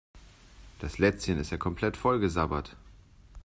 Das 0.79 0.97
Lätzchen 0.97 1.37
ist 1.37 1.51
ja 1.51 1.57
komplett 1.57 1.95
vollgesabbert. 1.95 2.75